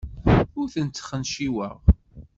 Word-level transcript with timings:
Ur 0.59 0.67
tent-sxenciweɣ. 0.73 1.75